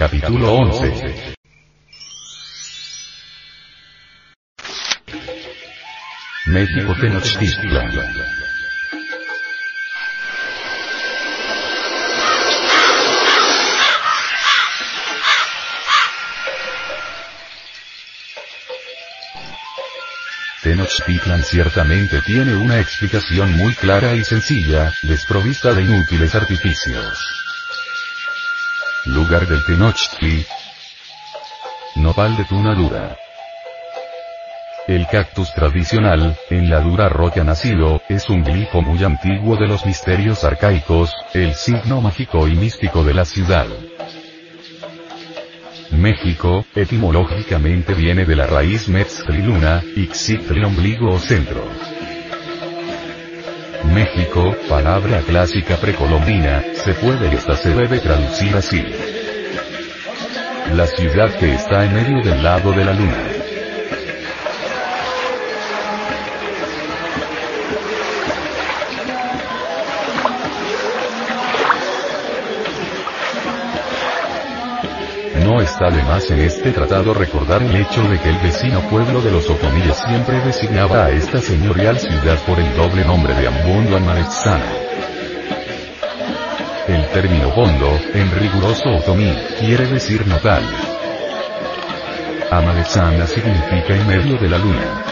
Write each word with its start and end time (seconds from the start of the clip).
Capítulo 0.00 0.54
11. 0.54 1.34
México 6.46 6.94
Tenochtitlan. 6.98 7.90
Tenochtitlan 20.62 21.42
ciertamente 21.42 22.22
tiene 22.22 22.56
una 22.56 22.80
explicación 22.80 23.54
muy 23.54 23.74
clara 23.74 24.14
y 24.14 24.24
sencilla, 24.24 24.94
desprovista 25.02 25.74
de 25.74 25.82
inútiles 25.82 26.34
artificios. 26.34 27.39
Lugar 29.30 29.46
del 29.46 29.64
Tenochtli. 29.64 30.44
Nopal 31.94 32.36
de 32.36 32.44
Tunadura. 32.46 33.16
El 34.88 35.06
cactus 35.06 35.54
tradicional, 35.54 36.36
en 36.50 36.68
la 36.68 36.80
dura 36.80 37.08
roca 37.08 37.44
nacido, 37.44 38.02
es 38.08 38.28
un 38.28 38.42
glifo 38.42 38.82
muy 38.82 39.04
antiguo 39.04 39.56
de 39.56 39.68
los 39.68 39.86
misterios 39.86 40.42
arcaicos, 40.42 41.12
el 41.32 41.54
signo 41.54 42.00
mágico 42.00 42.48
y 42.48 42.56
místico 42.56 43.04
de 43.04 43.14
la 43.14 43.24
ciudad. 43.24 43.68
México, 45.92 46.64
etimológicamente 46.74 47.94
viene 47.94 48.24
de 48.24 48.34
la 48.34 48.48
raíz 48.48 48.88
Metztriluna, 48.88 49.80
Ixitli 49.94 50.64
ombligo 50.64 51.08
o 51.08 51.20
centro. 51.20 51.62
México, 53.94 54.56
palabra 54.68 55.20
clásica 55.20 55.76
precolombina, 55.76 56.64
se 56.74 56.94
puede 56.94 57.32
y 57.32 57.36
hasta 57.36 57.56
se 57.56 57.72
debe 57.72 58.00
traducir 58.00 58.56
así. 58.56 59.19
La 60.74 60.86
ciudad 60.86 61.34
que 61.34 61.52
está 61.54 61.84
en 61.84 61.94
medio 61.94 62.22
del 62.22 62.44
lado 62.44 62.70
de 62.70 62.84
la 62.84 62.92
luna. 62.92 63.16
No 75.44 75.60
está 75.60 75.90
de 75.90 76.02
más 76.04 76.30
en 76.30 76.38
este 76.38 76.70
tratado 76.70 77.14
recordar 77.14 77.62
el 77.62 77.74
hecho 77.74 78.02
de 78.04 78.20
que 78.20 78.28
el 78.28 78.38
vecino 78.38 78.80
pueblo 78.88 79.20
de 79.22 79.32
los 79.32 79.50
otomíes 79.50 79.96
siempre 79.96 80.40
designaba 80.40 81.06
a 81.06 81.10
esta 81.10 81.40
señorial 81.40 81.98
ciudad 81.98 82.38
por 82.46 82.60
el 82.60 82.76
doble 82.76 83.04
nombre 83.04 83.34
de 83.34 83.48
Amarexana. 83.48 84.89
El 86.90 87.06
término 87.10 87.50
bondo, 87.50 87.86
en 88.14 88.28
riguroso 88.32 88.90
otomí, 88.90 89.32
quiere 89.60 89.86
decir 89.86 90.26
notal. 90.26 90.64
Amarexana 92.50 93.28
significa 93.28 93.94
en 93.94 94.08
medio 94.08 94.36
de 94.36 94.48
la 94.48 94.58
luna. 94.58 95.04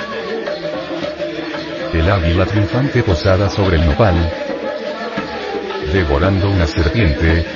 El 1.92 2.10
águila 2.10 2.46
triunfante 2.46 3.04
posada 3.04 3.48
sobre 3.48 3.76
el 3.76 3.86
nopal, 3.86 4.16
devorando 5.92 6.50
una 6.50 6.66
serpiente, 6.66 7.46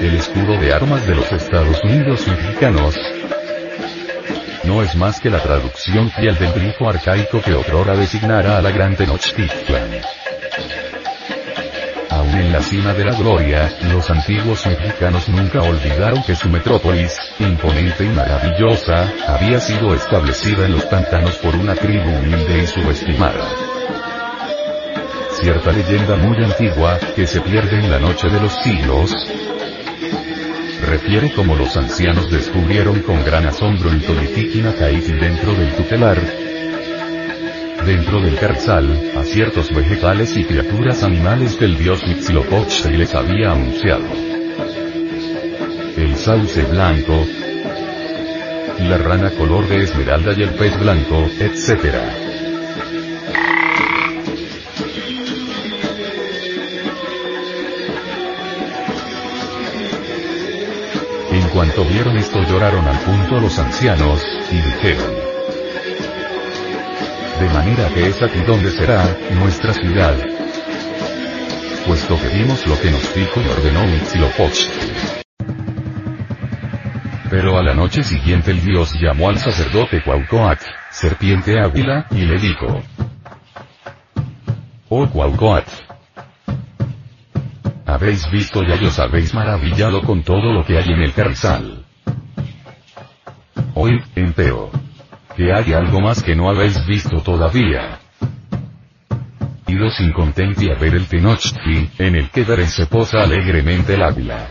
el 0.00 0.14
escudo 0.16 0.58
de 0.58 0.74
armas 0.74 1.06
de 1.06 1.14
los 1.14 1.30
Estados 1.30 1.84
Unidos 1.84 2.26
mexicanos, 2.26 2.96
no 4.68 4.82
es 4.82 4.94
más 4.96 5.18
que 5.18 5.30
la 5.30 5.42
traducción 5.42 6.10
fiel 6.10 6.36
del 6.36 6.52
grifo 6.52 6.90
arcaico 6.90 7.40
que 7.40 7.54
otrora 7.54 7.96
designara 7.96 8.58
a 8.58 8.62
la 8.62 8.70
gran 8.70 8.94
Tenochtitlan. 8.94 10.02
Aún 12.10 12.34
en 12.34 12.52
la 12.52 12.60
cima 12.60 12.92
de 12.92 13.04
la 13.06 13.14
gloria, 13.14 13.72
los 13.90 14.10
antiguos 14.10 14.66
mexicanos 14.66 15.26
nunca 15.30 15.62
olvidaron 15.62 16.22
que 16.22 16.34
su 16.34 16.50
metrópolis, 16.50 17.18
imponente 17.38 18.04
y 18.04 18.08
maravillosa, 18.08 19.10
había 19.26 19.58
sido 19.58 19.94
establecida 19.94 20.66
en 20.66 20.72
los 20.72 20.84
pantanos 20.84 21.36
por 21.36 21.56
una 21.56 21.74
tribu 21.74 22.10
humilde 22.10 22.62
y 22.62 22.66
subestimada. 22.66 23.48
Cierta 25.40 25.72
leyenda 25.72 26.14
muy 26.16 26.44
antigua, 26.44 26.98
que 27.16 27.26
se 27.26 27.40
pierde 27.40 27.78
en 27.78 27.90
la 27.90 28.00
noche 28.00 28.28
de 28.28 28.38
los 28.38 28.52
siglos, 28.62 29.14
refiere 30.88 31.30
como 31.32 31.54
los 31.54 31.76
ancianos 31.76 32.30
descubrieron 32.30 33.00
con 33.02 33.22
gran 33.24 33.46
asombro 33.46 33.90
el 33.90 34.02
Tolitiquinacaitl 34.02 35.20
dentro 35.20 35.52
del 35.52 35.74
tutelar, 35.74 36.18
dentro 37.84 38.20
del 38.20 38.36
carzal, 38.36 39.12
a 39.16 39.22
ciertos 39.24 39.70
vegetales 39.74 40.36
y 40.36 40.44
criaturas 40.44 41.02
animales 41.02 41.56
que 41.56 41.66
el 41.66 41.76
dios 41.76 42.02
Huitzilopochtli 42.04 42.96
les 42.96 43.14
había 43.14 43.52
anunciado. 43.52 44.04
El 45.96 46.16
sauce 46.16 46.62
blanco, 46.64 47.26
la 48.80 48.98
rana 48.98 49.30
color 49.30 49.68
de 49.68 49.82
esmeralda 49.82 50.32
y 50.36 50.42
el 50.42 50.50
pez 50.50 50.78
blanco, 50.78 51.28
etc. 51.38 52.27
cuanto 61.58 61.84
vieron 61.86 62.16
esto 62.16 62.40
lloraron 62.44 62.86
al 62.86 62.96
punto 63.00 63.40
los 63.40 63.58
ancianos, 63.58 64.24
y 64.52 64.54
dijeron. 64.54 65.12
De 67.40 67.48
manera 67.48 67.88
que 67.88 68.06
es 68.06 68.22
aquí 68.22 68.38
donde 68.46 68.70
será, 68.70 69.04
nuestra 69.32 69.74
ciudad. 69.74 70.14
Puesto 71.84 72.16
que 72.16 72.28
vimos 72.28 72.64
lo 72.64 72.80
que 72.80 72.92
nos 72.92 73.12
dijo 73.12 73.40
y 73.40 73.48
ordenó 73.48 73.80
Huitzilopochtli. 73.92 74.70
Pero 77.28 77.58
a 77.58 77.62
la 77.64 77.74
noche 77.74 78.04
siguiente 78.04 78.52
el 78.52 78.64
dios 78.64 78.94
llamó 78.94 79.28
al 79.28 79.38
sacerdote 79.40 80.00
Cuaucoac, 80.04 80.60
serpiente 80.92 81.58
águila, 81.58 82.06
y 82.12 82.20
le 82.20 82.38
dijo. 82.38 82.84
Oh 84.90 85.08
Cuaucoac, 85.08 85.66
habéis 87.88 88.30
visto 88.30 88.62
y 88.62 88.84
os 88.84 88.98
habéis 88.98 89.32
maravillado 89.32 90.02
con 90.02 90.22
todo 90.22 90.52
lo 90.52 90.64
que 90.64 90.76
hay 90.76 90.90
en 90.90 91.00
el 91.00 91.14
carrizal. 91.14 91.86
Hoy, 93.74 93.98
empero. 94.14 94.70
Que 95.34 95.52
hay 95.52 95.72
algo 95.72 96.00
más 96.00 96.22
que 96.22 96.36
no 96.36 96.50
habéis 96.50 96.84
visto 96.86 97.22
todavía. 97.22 97.98
Ido 99.66 99.90
sin 99.90 100.12
contenti 100.12 100.70
a 100.70 100.74
ver 100.74 100.96
el 100.96 101.06
Tenochtli, 101.06 101.90
en 101.98 102.16
el 102.16 102.28
que 102.30 102.44
daré 102.44 102.66
se 102.66 102.86
posa 102.86 103.22
alegremente 103.22 103.94
el 103.94 104.02
águila. 104.02 104.48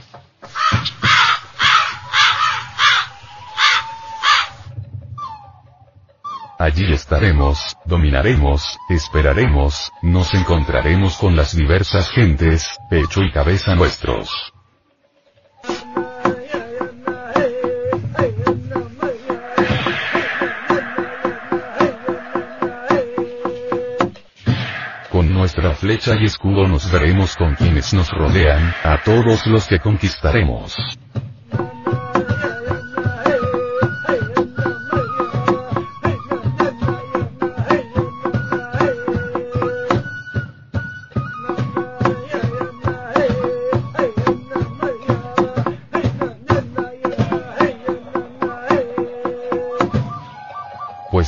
Allí 6.68 6.92
estaremos, 6.92 7.78
dominaremos, 7.86 8.78
esperaremos, 8.90 9.90
nos 10.02 10.34
encontraremos 10.34 11.16
con 11.16 11.34
las 11.34 11.56
diversas 11.56 12.10
gentes, 12.10 12.68
pecho 12.90 13.24
y 13.24 13.32
cabeza 13.32 13.74
nuestros. 13.74 14.30
Con 25.10 25.34
nuestra 25.34 25.74
flecha 25.74 26.16
y 26.20 26.26
escudo 26.26 26.68
nos 26.68 26.92
veremos 26.92 27.38
con 27.38 27.56
quienes 27.56 27.94
nos 27.94 28.10
rodean, 28.12 28.76
a 28.84 29.02
todos 29.06 29.48
los 29.48 29.68
que 29.68 29.80
conquistaremos. 29.80 30.76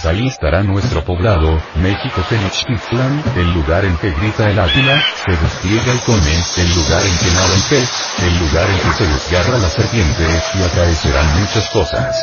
Ahí 0.09 0.27
estará 0.27 0.63
nuestro 0.63 1.03
poblado, 1.03 1.61
México 1.75 2.21
Tenochtitlan, 2.27 3.23
el 3.37 3.53
lugar 3.53 3.85
en 3.85 3.95
que 3.97 4.09
grita 4.11 4.49
el 4.49 4.59
águila, 4.59 5.01
se 5.23 5.31
despliega 5.31 5.91
el 5.91 5.99
cone, 5.99 6.35
el 6.57 6.75
lugar 6.75 7.01
en 7.05 7.17
que 7.17 7.31
nada 7.31 7.53
el 7.53 7.61
pez, 7.69 7.89
el 8.23 8.39
lugar 8.39 8.69
en 8.69 8.77
que 8.79 8.97
se 8.97 9.07
desgarra 9.07 9.57
la 9.59 9.69
serpiente, 9.69 10.23
y 10.55 10.63
acaecerán 10.63 11.39
muchas 11.39 11.69
cosas. 11.69 12.19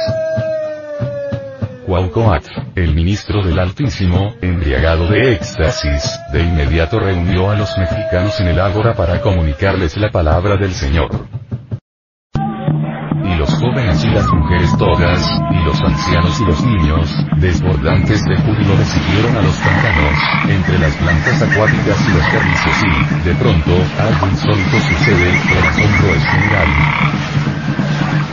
Cuaucoatl, 1.87 2.51
el 2.75 2.95
ministro 2.95 3.45
del 3.45 3.61
Altísimo, 3.61 4.35
embriagado 4.43 5.07
de 5.07 5.35
éxtasis, 5.35 6.19
de 6.33 6.43
inmediato 6.43 6.99
reunió 6.99 7.51
a 7.51 7.55
los 7.55 7.79
mexicanos 7.79 8.41
en 8.41 8.49
el 8.49 8.61
ágora 8.61 8.95
para 8.95 9.21
comunicarles 9.21 9.97
la 9.97 10.11
palabra 10.11 10.57
del 10.57 10.73
Señor 10.73 11.26
las 14.17 14.33
mujeres 14.33 14.71
todas, 14.79 15.21
y 15.51 15.65
los 15.67 15.79
ancianos 15.83 16.41
y 16.41 16.45
los 16.47 16.65
niños, 16.65 17.27
desbordantes 17.37 18.25
de 18.25 18.37
júbilo 18.37 18.75
le 18.79 18.85
siguieron 18.87 19.37
a 19.37 19.43
los 19.43 19.55
pantanos, 19.57 20.15
entre 20.49 20.79
las 20.79 20.95
plantas 20.95 21.43
acuáticas 21.43 22.01
y 22.01 22.13
los 22.15 22.25
servicios 22.25 22.77
y, 22.83 23.29
de 23.29 23.35
pronto, 23.35 23.73
algo 24.01 24.27
insólito 24.29 24.81
sucede, 24.81 25.29
el 25.29 25.67
asombro 25.69 26.15
es 26.15 26.25
general. 26.25 26.69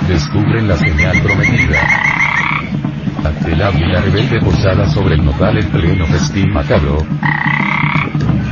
Descubren 0.08 0.68
la 0.70 0.78
señal 0.78 1.22
prometida. 1.22 1.80
Ante 3.26 3.52
el 3.52 3.62
águila 3.62 4.00
rebelde 4.00 4.40
posada 4.40 4.88
sobre 4.88 5.16
el 5.16 5.26
nopal 5.26 5.58
en 5.58 5.70
pleno 5.70 6.06
festín 6.06 6.54
macabro, 6.54 7.06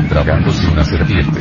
tragándose 0.10 0.68
una 0.68 0.84
serpiente. 0.84 1.40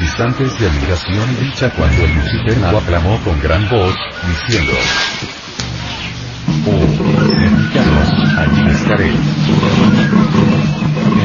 Instantes 0.00 0.58
de 0.58 0.66
admiración 0.66 1.36
dicha 1.40 1.70
cuando 1.70 2.04
el 2.04 2.14
Lucifer 2.14 2.64
aclamó 2.64 3.18
con 3.24 3.40
gran 3.40 3.68
voz, 3.68 3.94
diciendo, 4.26 4.72
Oh, 6.66 6.86
mexicanos, 7.38 8.38
allí 8.38 8.70
estaré. 8.70 9.12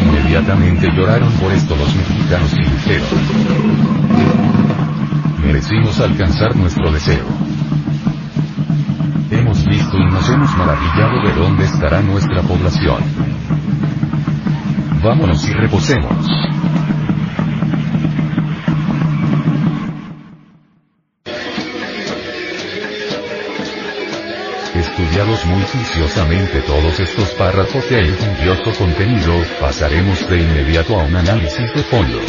Inmediatamente 0.03 0.87
lloraron 0.95 1.31
por 1.33 1.51
esto 1.51 1.75
los 1.75 1.93
mexicanos 1.95 2.53
y 2.53 2.61
dijeron, 2.61 3.07
merecimos 5.43 5.99
alcanzar 5.99 6.55
nuestro 6.55 6.91
deseo. 6.91 7.25
Hemos 9.31 9.65
visto 9.65 9.97
y 9.97 10.05
nos 10.11 10.29
hemos 10.29 10.55
maravillado 10.57 11.21
de 11.23 11.33
dónde 11.33 11.65
estará 11.65 12.01
nuestra 12.01 12.41
población. 12.43 13.03
Vámonos 15.03 15.47
y 15.47 15.53
reposemos. 15.53 16.56
Estudiados 25.07 25.45
muy 25.45 25.63
juiciosamente 25.63 26.61
todos 26.61 26.99
estos 26.99 27.29
párrafos 27.31 27.89
de 27.89 28.07
enjundioso 28.07 28.71
contenido, 28.77 29.33
pasaremos 29.59 30.27
de 30.29 30.41
inmediato 30.41 30.99
a 30.99 31.03
un 31.03 31.15
análisis 31.15 31.73
de 31.73 31.83
fondo. 31.83 32.19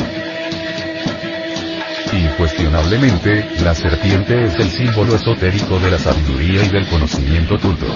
Incuestionablemente, 2.13 3.49
la 3.65 3.75
serpiente 3.75 4.45
es 4.45 4.55
el 4.55 4.71
símbolo 4.71 5.17
esotérico 5.17 5.79
de 5.81 5.91
la 5.91 5.99
sabiduría 5.99 6.65
y 6.65 6.69
del 6.69 6.87
conocimiento 6.87 7.59
tuto. 7.59 7.87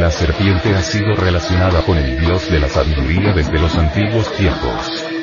La 0.00 0.10
serpiente 0.10 0.74
ha 0.74 0.82
sido 0.82 1.14
relacionada 1.14 1.82
con 1.82 1.96
el 1.96 2.18
dios 2.18 2.50
de 2.50 2.58
la 2.58 2.68
sabiduría 2.68 3.32
desde 3.32 3.58
los 3.60 3.76
antiguos 3.76 4.30
tiempos. 4.36 5.13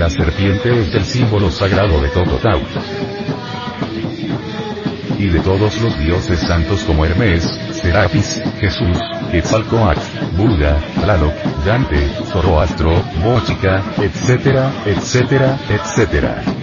La 0.00 0.08
serpiente 0.08 0.80
es 0.80 0.94
el 0.94 1.04
símbolo 1.04 1.50
sagrado 1.50 2.00
de 2.00 2.08
Tototau. 2.08 2.58
Y 5.18 5.28
de 5.28 5.40
todos 5.40 5.78
los 5.82 5.98
dioses 5.98 6.40
santos 6.40 6.84
como 6.84 7.04
Hermes, 7.04 7.44
Serapis, 7.70 8.40
Jesús, 8.58 8.98
Quetzalcoatl, 9.30 10.00
Buda, 10.38 10.80
Tlaloc, 11.02 11.34
Dante, 11.66 12.08
Zoroastro, 12.32 12.94
Bochica, 13.22 13.84
etcétera, 13.98 14.72
etcétera, 14.86 15.58
etcétera. 15.68 16.59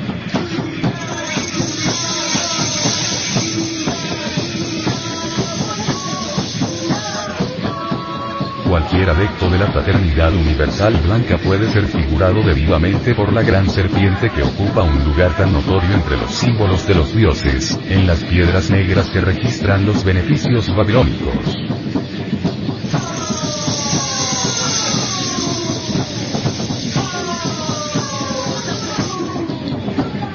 Cualquier 8.89 9.09
adepto 9.09 9.49
de 9.49 9.59
la 9.59 9.67
fraternidad 9.67 10.33
universal 10.33 10.95
blanca 11.03 11.37
puede 11.37 11.69
ser 11.69 11.87
figurado 11.87 12.41
de 12.41 12.53
vivamente 12.53 13.13
por 13.13 13.33
la 13.33 13.41
gran 13.41 13.69
serpiente 13.69 14.29
que 14.29 14.43
ocupa 14.43 14.81
un 14.83 15.03
lugar 15.03 15.35
tan 15.35 15.51
notorio 15.51 15.93
entre 15.93 16.15
los 16.15 16.33
símbolos 16.33 16.87
de 16.87 16.95
los 16.95 17.13
dioses, 17.13 17.77
en 17.89 18.07
las 18.07 18.23
piedras 18.23 18.69
negras 18.69 19.09
que 19.09 19.19
registran 19.19 19.85
los 19.85 20.05
beneficios 20.05 20.73
babilónicos. 20.73 21.57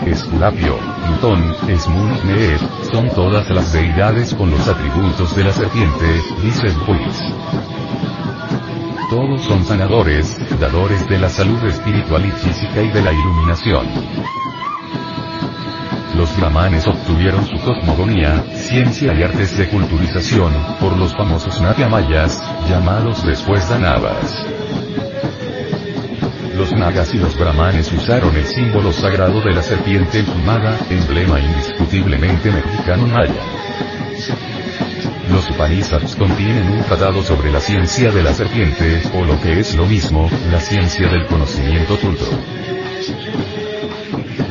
Esculapio, 0.05 0.79
Plutón, 1.07 1.57
Esmun, 1.69 2.27
Meer, 2.27 2.61
son 2.93 3.09
todas 3.15 3.49
las 3.49 3.73
deidades 3.73 4.35
con 4.35 4.51
los 4.51 4.69
atributos 4.69 5.35
de 5.35 5.45
la 5.45 5.53
serpiente, 5.55 6.21
dice 6.43 6.69
Buis. 6.87 7.72
Todos 9.13 9.43
son 9.43 9.63
sanadores, 9.63 10.39
dadores 10.59 11.07
de 11.07 11.19
la 11.19 11.29
salud 11.29 11.63
espiritual 11.67 12.25
y 12.25 12.31
física 12.31 12.81
y 12.81 12.89
de 12.89 13.03
la 13.03 13.13
iluminación. 13.13 13.87
Los 16.17 16.35
brahmanes 16.39 16.87
obtuvieron 16.87 17.47
su 17.47 17.59
cosmogonía, 17.59 18.43
ciencia 18.55 19.13
y 19.13 19.23
artes 19.23 19.59
de 19.59 19.69
culturización, 19.69 20.55
por 20.81 20.97
los 20.97 21.15
famosos 21.15 21.61
mayas, 21.61 22.43
llamados 22.67 23.23
después 23.27 23.69
danavas. 23.69 24.47
Los 26.57 26.73
nagas 26.73 27.13
y 27.13 27.19
los 27.19 27.39
brahmanes 27.39 27.93
usaron 27.93 28.35
el 28.35 28.47
símbolo 28.47 28.95
sagrado 28.95 29.43
de 29.43 29.53
la 29.53 29.63
serpiente 29.63 30.21
emplumada, 30.21 30.79
emblema 30.89 31.39
indiscutiblemente 31.39 32.51
mexicano 32.51 33.07
maya. 33.09 34.62
Los 35.31 35.49
Upanishads 35.51 36.17
contienen 36.17 36.69
un 36.69 36.83
tratado 36.85 37.23
sobre 37.23 37.51
la 37.51 37.61
ciencia 37.61 38.11
de 38.11 38.23
la 38.23 38.35
serpiente, 38.35 39.03
o 39.15 39.25
lo 39.25 39.41
que 39.41 39.61
es 39.61 39.75
lo 39.75 39.87
mismo, 39.87 40.29
la 40.51 40.61
ciencia 40.61 41.09
del 41.09 41.27
conocimiento 41.27 41.97
tulto. 41.97 42.27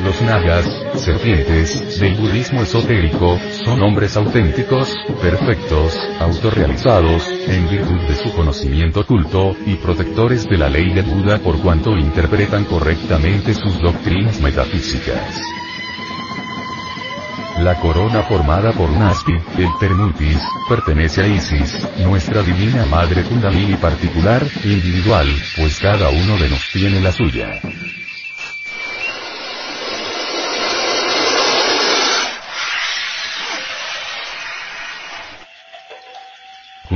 Los 0.04 0.20
nagas, 0.22 0.64
serpientes, 0.96 2.00
del 2.00 2.14
budismo 2.16 2.62
esotérico, 2.62 3.38
son 3.64 3.82
hombres 3.82 4.16
auténticos, 4.16 4.92
perfectos, 5.20 5.96
autorrealizados, 6.18 7.28
en 7.46 7.68
virtud 7.68 8.00
de 8.08 8.16
su 8.16 8.32
conocimiento 8.32 9.06
culto, 9.06 9.54
y 9.64 9.76
protectores 9.76 10.48
de 10.48 10.58
la 10.58 10.68
ley 10.68 10.92
de 10.92 11.02
Buda 11.02 11.38
por 11.38 11.60
cuanto 11.60 11.96
interpretan 11.96 12.64
correctamente 12.64 13.54
sus 13.54 13.80
doctrinas 13.80 14.40
metafísicas. 14.40 15.61
La 17.58 17.78
corona 17.78 18.22
formada 18.22 18.72
por 18.72 18.90
Naspi, 18.90 19.32
el 19.32 19.68
Termutis, 19.78 20.38
pertenece 20.68 21.22
a 21.22 21.26
Isis, 21.26 21.86
nuestra 21.98 22.42
divina 22.42 22.86
madre 22.86 23.24
Kundalini 23.24 23.76
particular, 23.76 24.42
individual, 24.64 25.28
pues 25.56 25.78
cada 25.78 26.08
uno 26.08 26.38
de 26.38 26.48
nos 26.48 26.70
tiene 26.72 27.00
la 27.00 27.12
suya. 27.12 27.60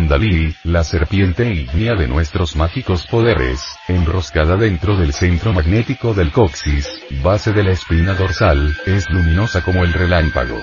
Kundalini, 0.07 0.55
la 0.63 0.85
serpiente 0.85 1.53
ígnea 1.53 1.97
de 1.97 2.07
nuestros 2.07 2.55
mágicos 2.55 3.09
poderes, 3.09 3.61
enroscada 3.89 4.57
dentro 4.57 4.97
del 4.97 5.13
centro 5.13 5.53
magnético 5.53 6.15
del 6.15 6.31
coxis, 6.31 6.89
base 7.25 7.53
de 7.53 7.65
la 7.65 7.73
espina 7.73 8.15
dorsal, 8.15 8.79
es 8.87 9.11
luminosa 9.11 9.65
como 9.65 9.83
el 9.83 9.93
relámpago. 9.93 10.63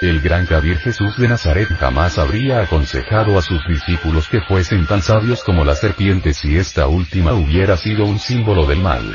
El 0.00 0.20
gran 0.20 0.46
Kabir 0.46 0.78
Jesús 0.78 1.16
de 1.16 1.26
Nazaret 1.26 1.66
jamás 1.76 2.18
habría 2.18 2.60
aconsejado 2.60 3.36
a 3.36 3.42
sus 3.42 3.66
discípulos 3.66 4.28
que 4.28 4.40
fuesen 4.42 4.86
tan 4.86 5.02
sabios 5.02 5.42
como 5.42 5.64
la 5.64 5.74
serpiente 5.74 6.34
si 6.34 6.56
esta 6.56 6.86
última 6.86 7.32
hubiera 7.32 7.76
sido 7.76 8.04
un 8.04 8.20
símbolo 8.20 8.64
del 8.64 8.78
mal. 8.78 9.12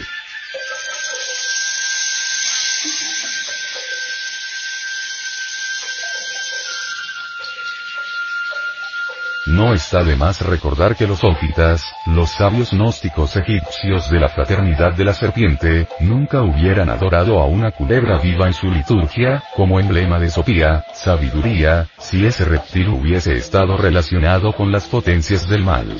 No 9.49 9.73
está 9.73 10.03
de 10.03 10.15
más 10.15 10.41
recordar 10.41 10.95
que 10.95 11.07
los 11.07 11.23
ófitas, 11.23 11.83
los 12.05 12.29
sabios 12.29 12.71
gnósticos 12.71 13.35
egipcios 13.35 14.07
de 14.11 14.19
la 14.19 14.29
fraternidad 14.29 14.93
de 14.93 15.03
la 15.03 15.13
serpiente, 15.13 15.87
nunca 15.99 16.43
hubieran 16.43 16.87
adorado 16.87 17.39
a 17.39 17.47
una 17.47 17.71
culebra 17.71 18.19
viva 18.19 18.45
en 18.45 18.53
su 18.53 18.69
liturgia, 18.69 19.41
como 19.55 19.79
emblema 19.79 20.19
de 20.19 20.29
sopía, 20.29 20.85
sabiduría, 20.93 21.87
si 21.97 22.27
ese 22.27 22.45
reptil 22.45 22.89
hubiese 22.89 23.37
estado 23.37 23.75
relacionado 23.75 24.53
con 24.53 24.71
las 24.71 24.85
potencias 24.85 25.49
del 25.49 25.63
mal. 25.63 25.97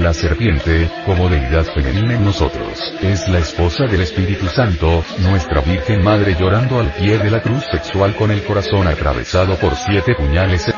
La 0.00 0.14
serpiente, 0.14 0.88
como 1.04 1.28
deidad 1.28 1.64
femenina 1.74 2.14
en 2.14 2.24
nosotros, 2.24 2.78
es 3.02 3.28
la 3.28 3.40
esposa 3.40 3.84
del 3.84 4.00
Espíritu 4.02 4.46
Santo, 4.46 5.04
nuestra 5.18 5.60
Virgen 5.60 6.04
Madre 6.04 6.36
llorando 6.38 6.78
al 6.78 6.92
pie 6.92 7.18
de 7.18 7.28
la 7.28 7.42
cruz 7.42 7.64
sexual 7.68 8.14
con 8.14 8.30
el 8.30 8.44
corazón 8.44 8.86
atravesado 8.86 9.56
por 9.56 9.74
siete 9.74 10.14
puñales. 10.14 10.72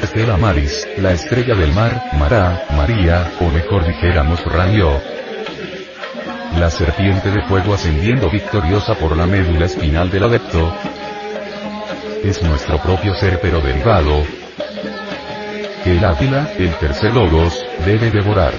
Estela 0.00 0.36
Maris, 0.36 0.86
la 0.98 1.12
estrella 1.12 1.56
del 1.56 1.72
mar, 1.72 2.10
Mará, 2.12 2.64
María, 2.76 3.32
o 3.40 3.50
mejor 3.50 3.84
dijéramos 3.84 4.44
Ranio. 4.44 5.00
La 6.58 6.70
serpiente 6.70 7.32
de 7.32 7.42
fuego 7.42 7.74
ascendiendo 7.74 8.30
victoriosa 8.30 8.94
por 8.94 9.16
la 9.16 9.26
médula 9.26 9.66
espinal 9.66 10.10
del 10.10 10.22
adepto. 10.22 10.72
Es 12.22 12.40
nuestro 12.40 12.78
propio 12.78 13.14
ser 13.16 13.40
pero 13.40 13.60
derivado, 13.60 14.24
el 15.90 16.04
águila, 16.04 16.52
el 16.58 16.74
tercer 16.74 17.12
logos, 17.12 17.58
debe 17.84 18.10
devorar. 18.10 18.52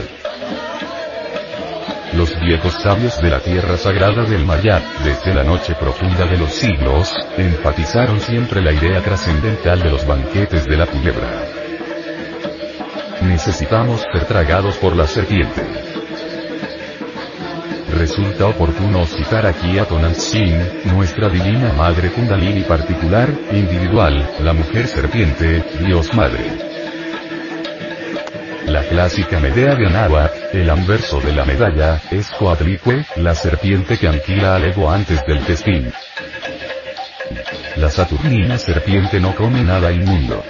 Los 2.14 2.38
viejos 2.42 2.74
sabios 2.74 3.22
de 3.22 3.30
la 3.30 3.40
tierra 3.40 3.78
sagrada 3.78 4.24
del 4.24 4.46
Mayat, 4.46 4.84
desde 5.04 5.34
la 5.34 5.44
noche 5.44 5.74
profunda 5.76 6.26
de 6.26 6.38
los 6.38 6.52
siglos, 6.52 7.14
enfatizaron 7.38 8.20
siempre 8.20 8.62
la 8.62 8.74
idea 8.74 9.02
trascendental 9.02 9.82
de 9.82 9.90
los 9.90 10.06
banquetes 10.06 10.66
de 10.66 10.76
la 10.76 10.88
culebra. 10.88 11.46
Necesitamos 13.22 14.02
ser 14.12 14.26
tragados 14.26 14.76
por 14.76 14.96
la 14.96 15.08
serpiente. 15.08 15.62
Resulta 17.98 18.48
oportuno 18.48 19.06
citar 19.06 19.46
aquí 19.46 19.78
a 19.78 19.86
Tonantzin, 19.86 20.84
nuestra 20.86 21.30
divina 21.30 21.72
madre 21.74 22.10
Kundalini 22.12 22.64
particular, 22.64 23.30
individual, 23.52 24.32
la 24.42 24.54
mujer 24.54 24.88
serpiente, 24.88 25.64
Dios 25.80 26.14
Madre. 26.14 26.71
Clásica 28.92 29.40
Medea 29.40 29.74
de 29.76 29.88
Anáhuac, 29.88 30.34
el 30.52 30.70
anverso 30.70 31.22
de 31.22 31.32
la 31.32 31.46
medalla, 31.46 32.02
es 32.12 32.30
Coatlicue, 32.32 33.06
la 33.16 33.34
serpiente 33.34 33.98
que 33.98 34.10
anquila 34.10 34.58
al 34.58 34.66
ego 34.66 34.92
antes 34.92 35.26
del 35.26 35.40
festín. 35.40 35.94
La 37.78 37.90
Saturnina 37.90 38.58
serpiente 38.58 39.18
no 39.22 39.34
come 39.34 39.64
nada 39.64 39.94
inmundo. 39.94 40.44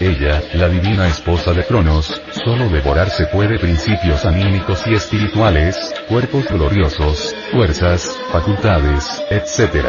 Ella, 0.00 0.42
la 0.54 0.68
divina 0.68 1.06
esposa 1.06 1.52
de 1.52 1.64
Cronos, 1.64 2.20
solo 2.32 2.68
devorarse 2.68 3.26
puede 3.26 3.60
principios 3.60 4.26
anímicos 4.26 4.84
y 4.88 4.94
espirituales, 4.94 5.94
cuerpos 6.08 6.48
gloriosos, 6.48 7.32
fuerzas, 7.52 8.18
facultades, 8.32 9.22
etc. 9.30 9.86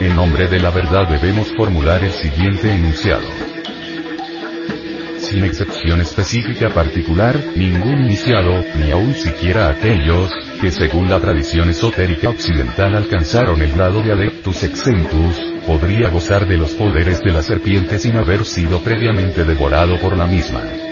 En 0.00 0.16
nombre 0.16 0.48
de 0.48 0.58
la 0.58 0.70
verdad 0.70 1.06
debemos 1.06 1.46
formular 1.56 2.02
el 2.02 2.12
siguiente 2.12 2.74
enunciado 2.74 3.49
sin 5.30 5.44
excepción 5.44 6.00
específica 6.00 6.70
particular, 6.70 7.38
ningún 7.54 8.04
iniciado, 8.06 8.64
ni 8.76 8.90
aun 8.90 9.14
siquiera 9.14 9.68
aquellos, 9.68 10.28
que 10.60 10.72
según 10.72 11.08
la 11.08 11.20
tradición 11.20 11.70
esotérica 11.70 12.30
occidental 12.30 12.96
alcanzaron 12.96 13.62
el 13.62 13.72
grado 13.72 14.02
de 14.02 14.12
adeptus 14.12 14.64
exentus, 14.64 15.36
podría 15.66 16.10
gozar 16.10 16.48
de 16.48 16.56
los 16.56 16.72
poderes 16.72 17.22
de 17.22 17.30
la 17.30 17.42
serpiente 17.42 18.00
sin 18.00 18.16
haber 18.16 18.44
sido 18.44 18.80
previamente 18.80 19.44
devorado 19.44 20.00
por 20.00 20.16
la 20.16 20.26
misma. 20.26 20.89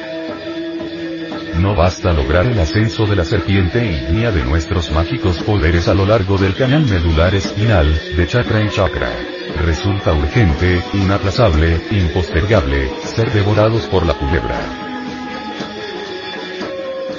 No 1.59 1.75
basta 1.75 2.13
lograr 2.13 2.47
el 2.47 2.59
ascenso 2.59 3.07
de 3.07 3.17
la 3.17 3.25
serpiente 3.25 3.85
ígnea 3.85 4.31
de 4.31 4.45
nuestros 4.45 4.91
mágicos 4.91 5.39
poderes 5.43 5.89
a 5.89 5.95
lo 5.95 6.07
largo 6.07 6.39
del 6.39 6.55
canal 6.55 6.87
medular 6.87 7.35
espinal, 7.35 8.01
de 8.17 8.27
chakra 8.27 8.61
en 8.61 8.71
chakra 8.71 9.11
resulta 9.57 10.13
urgente, 10.13 10.83
inaplazable, 10.95 11.81
impostergable, 11.91 12.91
ser 13.05 13.33
devorados 13.33 13.87
por 13.87 14.07
la 14.07 14.15
culebra. 14.15 14.59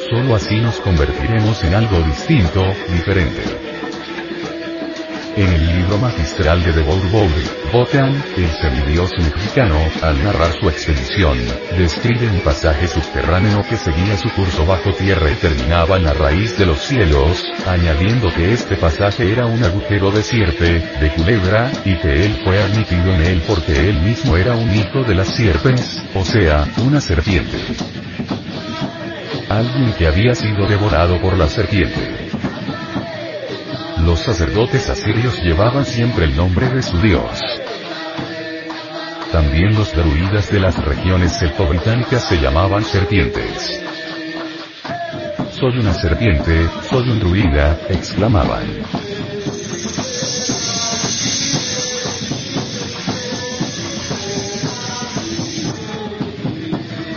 Solo 0.10 0.36
así 0.36 0.60
nos 0.60 0.79
convertiremos 0.79 1.63
en 1.63 1.75
algo 1.75 2.00
distinto, 2.01 2.63
diferente. 2.91 3.78
En 5.36 5.48
el 5.48 5.67
libro 5.67 5.98
magistral 5.98 6.63
de 6.63 6.74
Debord 6.74 7.09
Botan, 7.71 8.24
el 8.36 8.50
semidios 8.51 9.12
mexicano, 9.19 9.77
al 10.01 10.21
narrar 10.24 10.51
su 10.59 10.67
expedición, 10.67 11.38
describe 11.77 12.27
un 12.29 12.41
pasaje 12.41 12.88
subterráneo 12.88 13.63
que 13.69 13.77
seguía 13.77 14.17
su 14.17 14.29
curso 14.31 14.65
bajo 14.65 14.91
tierra 14.93 15.29
y 15.31 15.36
terminaba 15.36 15.98
en 15.98 16.05
la 16.05 16.13
raíz 16.13 16.57
de 16.57 16.65
los 16.65 16.79
cielos, 16.79 17.43
añadiendo 17.67 18.33
que 18.33 18.53
este 18.53 18.75
pasaje 18.75 19.31
era 19.31 19.45
un 19.45 19.63
agujero 19.63 20.12
de 20.12 20.24
sierpe, 20.24 20.79
de 21.00 21.13
culebra, 21.15 21.71
y 21.86 21.95
que 21.98 22.25
él 22.25 22.41
fue 22.43 22.62
admitido 22.62 23.13
en 23.13 23.21
él 23.21 23.43
porque 23.48 23.89
él 23.89 24.01
mismo 24.01 24.36
era 24.36 24.55
un 24.55 24.74
hijo 24.75 25.03
de 25.03 25.15
las 25.15 25.27
sierpes, 25.29 26.03
o 26.15 26.25
sea, 26.25 26.67
una 26.77 27.00
serpiente. 27.00 27.57
Alguien 29.48 29.93
que 29.93 30.07
había 30.07 30.36
sido 30.36 30.67
devorado 30.67 31.19
por 31.21 31.38
la 31.38 31.48
serpiente. 31.48 32.29
Los 34.05 34.19
sacerdotes 34.21 34.89
asirios 34.89 35.41
llevaban 35.43 35.85
siempre 35.85 36.25
el 36.25 36.35
nombre 36.35 36.69
de 36.69 36.81
su 36.81 36.97
dios. 36.99 37.39
También 39.31 39.75
los 39.75 39.93
druidas 39.93 40.51
de 40.51 40.59
las 40.59 40.75
regiones 40.83 41.37
celto-británicas 41.37 42.23
se 42.23 42.39
llamaban 42.39 42.83
serpientes. 42.83 43.83
Soy 45.51 45.77
una 45.79 45.93
serpiente, 45.93 46.67
soy 46.89 47.09
un 47.09 47.19
druida, 47.19 47.77
exclamaban. 47.89 48.63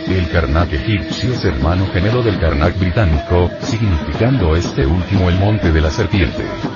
El 0.09 0.29
Karnak 0.29 0.73
egipcio 0.73 1.33
es 1.33 1.45
hermano 1.45 1.87
gemelo 1.87 2.23
del 2.23 2.39
Karnak 2.39 2.79
británico, 2.79 3.51
significando 3.61 4.57
este 4.57 4.85
último 4.85 5.31
el 5.31 5.39
monte 5.39 5.73
de 5.73 5.81
la 5.81 5.91
serpiente. 5.91 6.72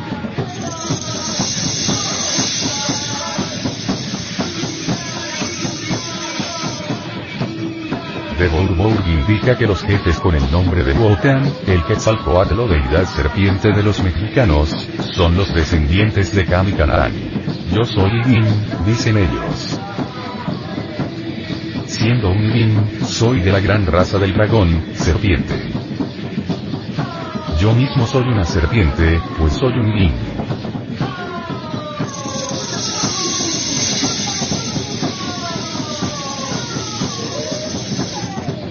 De 8.48 9.10
indica 9.10 9.56
que 9.56 9.66
los 9.66 9.82
jefes 9.82 10.20
con 10.20 10.34
el 10.34 10.50
nombre 10.52 10.84
de 10.84 10.92
Wotan, 10.92 11.50
el 11.66 11.82
Quetzalcoatl 11.84 12.60
o 12.60 12.68
deidad 12.68 13.04
serpiente 13.04 13.72
de 13.72 13.82
los 13.82 14.02
mexicanos, 14.02 14.88
son 15.14 15.36
los 15.36 15.52
descendientes 15.52 16.32
de 16.32 16.44
Kami 16.44 16.72
Yo 17.72 17.84
soy 17.84 18.22
Yin, 18.24 18.44
dicen 18.86 19.16
ellos. 19.16 19.80
Siendo 21.86 22.30
un 22.30 22.52
Yin, 22.52 22.90
soy 23.04 23.40
de 23.40 23.50
la 23.50 23.60
gran 23.60 23.84
raza 23.86 24.18
del 24.18 24.32
dragón, 24.32 24.84
serpiente. 24.94 25.54
Yo 27.58 27.72
mismo 27.72 28.06
soy 28.06 28.28
una 28.28 28.44
serpiente, 28.44 29.20
pues 29.38 29.54
soy 29.54 29.72
un 29.72 29.92
Yin. 29.98 30.25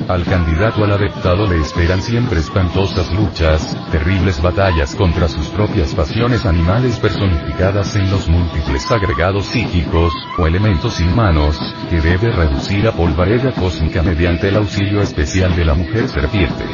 Al 0.08 0.24
candidato 0.24 0.84
al 0.84 0.92
adeptado 0.92 1.48
le 1.48 1.60
esperan 1.60 2.00
siempre 2.00 2.40
espantosas 2.40 3.12
luchas, 3.12 3.76
terribles 3.92 4.40
batallas 4.40 4.96
contra 4.96 5.28
sus 5.28 5.48
propias 5.48 5.96
pasiones 5.96 6.46
animales 6.46 7.00
personificadas 7.00 7.96
en 7.96 8.12
los 8.12 8.30
múltiples 8.30 8.90
agregados 8.92 9.48
psíquicos, 9.48 10.14
o 10.38 10.46
elementos 10.46 11.00
inmanos, 11.00 11.58
que 11.90 12.00
debe 12.02 12.32
reducir 12.32 12.88
a 12.88 12.92
polvareda 12.92 13.52
cósmica 13.54 14.04
mediante 14.04 14.50
el 14.50 14.58
auxilio 14.58 15.02
especial 15.02 15.56
de 15.56 15.66
la 15.66 15.74
mujer 15.74 16.08
serpiente. 16.08 16.66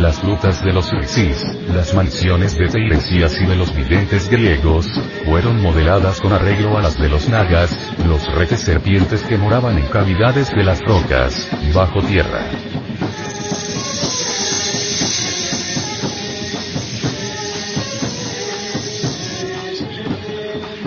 Las 0.00 0.20
frutas 0.20 0.62
de 0.64 0.72
los 0.72 0.92
Isis, 0.92 1.44
las 1.74 1.92
mansiones 1.94 2.56
de 2.56 2.68
Teiresias 2.68 3.40
y 3.40 3.46
de 3.46 3.56
los 3.56 3.74
videntes 3.74 4.28
griegos, 4.30 4.86
fueron 5.24 5.60
modeladas 5.60 6.20
con 6.20 6.32
arreglo 6.32 6.78
a 6.78 6.82
las 6.82 6.96
de 6.98 7.08
los 7.08 7.28
nagas, 7.28 7.76
los 8.06 8.32
retes 8.34 8.60
serpientes 8.60 9.22
que 9.22 9.36
moraban 9.36 9.76
en 9.78 9.86
cavidades 9.86 10.50
de 10.54 10.62
las 10.62 10.80
rocas, 10.80 11.48
bajo 11.74 12.00
tierra. 12.02 12.44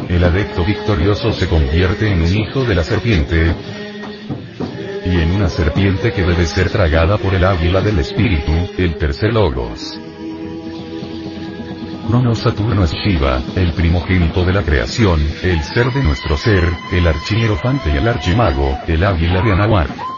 El 0.08 0.24
adepto 0.24 0.64
victorioso 0.64 1.34
se 1.34 1.48
convierte 1.48 2.12
en 2.12 2.22
un 2.22 2.36
hijo 2.36 2.64
de 2.64 2.76
la 2.76 2.84
serpiente, 2.84 3.54
una 5.42 5.50
serpiente 5.50 6.14
que 6.14 6.22
debe 6.22 6.46
ser 6.46 6.70
tragada 6.70 7.18
por 7.18 7.34
el 7.34 7.44
águila 7.44 7.82
del 7.82 7.98
espíritu, 7.98 8.52
el 8.78 8.96
tercer 8.96 9.34
logos. 9.34 10.00
Cronos 12.08 12.38
Saturno 12.38 12.84
es 12.84 12.92
Shiva, 12.92 13.42
el 13.56 13.74
primogénito 13.74 14.46
de 14.46 14.54
la 14.54 14.62
creación, 14.62 15.20
el 15.42 15.64
ser 15.64 15.92
de 15.94 16.04
nuestro 16.04 16.38
ser, 16.38 16.64
el 16.92 17.08
archierofante 17.08 17.90
y 17.90 17.98
el 17.98 18.08
archimago, 18.08 18.78
el 18.86 19.04
águila 19.04 19.42
de 19.42 19.52
Anahuac. 19.52 20.11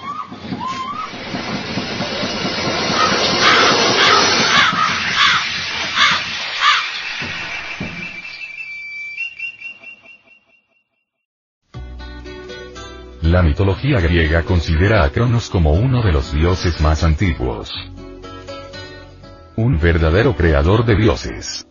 La 13.33 13.41
mitología 13.41 13.99
griega 13.99 14.43
considera 14.43 15.03
a 15.03 15.09
Cronos 15.09 15.49
como 15.49 15.71
uno 15.71 16.03
de 16.03 16.11
los 16.11 16.31
dioses 16.33 16.79
más 16.81 17.03
antiguos. 17.03 17.71
Un 19.55 19.79
verdadero 19.79 20.35
creador 20.35 20.85
de 20.85 20.95
dioses. 20.95 21.65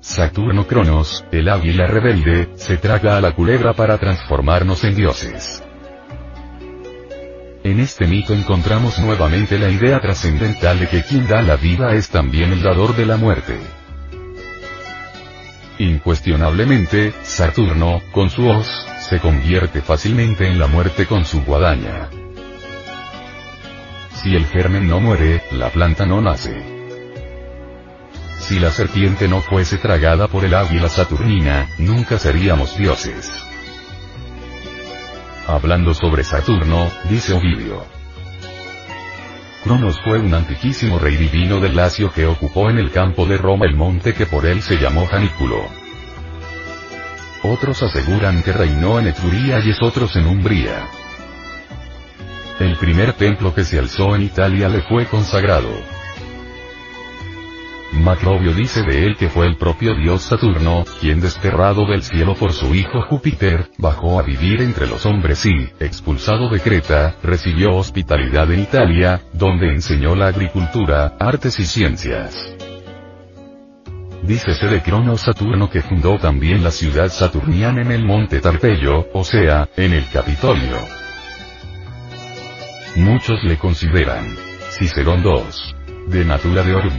Saturno 0.00 0.66
Cronos, 0.66 1.22
el 1.32 1.50
águila 1.50 1.86
rebelde, 1.86 2.48
se 2.54 2.78
traga 2.78 3.18
a 3.18 3.20
la 3.20 3.32
culebra 3.32 3.74
para 3.74 3.98
transformarnos 3.98 4.84
en 4.84 4.94
dioses. 4.94 5.62
En 7.62 7.78
este 7.78 8.06
mito 8.06 8.32
encontramos 8.32 8.98
nuevamente 8.98 9.58
la 9.58 9.68
idea 9.68 10.00
trascendental 10.00 10.80
de 10.80 10.88
que 10.88 11.02
quien 11.02 11.28
da 11.28 11.42
la 11.42 11.56
vida 11.56 11.92
es 11.92 12.08
también 12.08 12.54
el 12.54 12.62
dador 12.62 12.96
de 12.96 13.04
la 13.04 13.18
muerte. 13.18 13.58
Incuestionablemente, 15.78 17.12
Saturno, 17.22 18.00
con 18.12 18.30
su 18.30 18.48
hoz, 18.48 18.66
se 19.08 19.20
convierte 19.20 19.80
fácilmente 19.80 20.46
en 20.46 20.58
la 20.58 20.66
muerte 20.66 21.06
con 21.06 21.24
su 21.24 21.42
guadaña. 21.42 22.10
Si 24.22 24.34
el 24.34 24.44
germen 24.46 24.86
no 24.86 25.00
muere, 25.00 25.42
la 25.52 25.70
planta 25.70 26.04
no 26.04 26.20
nace. 26.20 26.62
Si 28.38 28.58
la 28.58 28.70
serpiente 28.70 29.26
no 29.26 29.40
fuese 29.40 29.78
tragada 29.78 30.28
por 30.28 30.44
el 30.44 30.54
águila 30.54 30.90
saturnina, 30.90 31.68
nunca 31.78 32.18
seríamos 32.18 32.76
dioses. 32.76 33.32
Hablando 35.46 35.94
sobre 35.94 36.22
Saturno, 36.22 36.90
dice 37.08 37.32
Ovidio. 37.32 37.86
Cronos 39.64 39.96
fue 40.04 40.18
un 40.18 40.34
antiquísimo 40.34 40.98
rey 40.98 41.16
divino 41.16 41.60
del 41.60 41.76
Lacio 41.76 42.12
que 42.12 42.26
ocupó 42.26 42.68
en 42.68 42.78
el 42.78 42.90
campo 42.90 43.24
de 43.24 43.38
Roma 43.38 43.64
el 43.64 43.74
monte 43.74 44.12
que 44.12 44.26
por 44.26 44.44
él 44.44 44.60
se 44.60 44.76
llamó 44.76 45.06
Janículo. 45.06 45.87
Otros 47.42 47.82
aseguran 47.82 48.42
que 48.42 48.52
reinó 48.52 48.98
en 48.98 49.08
Etruria 49.08 49.60
y 49.64 49.70
es 49.70 49.80
otros 49.80 50.16
en 50.16 50.26
Umbría. 50.26 50.88
El 52.58 52.76
primer 52.76 53.12
templo 53.12 53.54
que 53.54 53.64
se 53.64 53.78
alzó 53.78 54.16
en 54.16 54.22
Italia 54.22 54.68
le 54.68 54.82
fue 54.82 55.06
consagrado. 55.06 55.70
Macrobio 57.92 58.52
dice 58.52 58.82
de 58.82 59.06
él 59.06 59.16
que 59.16 59.28
fue 59.28 59.46
el 59.46 59.56
propio 59.56 59.94
dios 59.94 60.22
Saturno, 60.22 60.84
quien 61.00 61.20
desterrado 61.20 61.86
del 61.86 62.02
cielo 62.02 62.34
por 62.34 62.52
su 62.52 62.74
hijo 62.74 63.02
Júpiter, 63.02 63.70
bajó 63.78 64.18
a 64.18 64.22
vivir 64.22 64.60
entre 64.60 64.86
los 64.86 65.06
hombres 65.06 65.46
y, 65.46 65.68
expulsado 65.80 66.48
de 66.48 66.60
Creta, 66.60 67.14
recibió 67.22 67.76
hospitalidad 67.76 68.50
en 68.52 68.60
Italia, 68.60 69.22
donde 69.32 69.72
enseñó 69.72 70.14
la 70.14 70.26
agricultura, 70.26 71.14
artes 71.18 71.58
y 71.60 71.64
ciencias. 71.64 72.57
Dícese 74.28 74.66
de 74.66 74.82
Cronos 74.82 75.22
Saturno 75.22 75.70
que 75.70 75.80
fundó 75.80 76.18
también 76.18 76.62
la 76.62 76.70
ciudad 76.70 77.08
saturniana 77.08 77.80
en 77.80 77.90
el 77.90 78.04
monte 78.04 78.42
Tarpeyo, 78.42 79.08
o 79.14 79.24
sea, 79.24 79.70
en 79.74 79.94
el 79.94 80.06
Capitolio. 80.10 80.76
Muchos 82.96 83.42
le 83.42 83.56
consideran 83.56 84.36
Cicerón 84.70 85.22
II. 85.24 86.08
De 86.08 86.26
Natura 86.26 86.62
de 86.62 86.74
Orum. 86.74 86.92